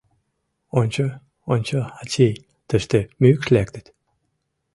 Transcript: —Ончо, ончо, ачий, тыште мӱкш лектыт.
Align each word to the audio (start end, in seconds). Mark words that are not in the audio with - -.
—Ончо, 0.79 1.05
ончо, 1.53 1.77
ачий, 2.01 2.33
тыште 2.67 2.99
мӱкш 3.21 3.47
лектыт. 3.55 3.85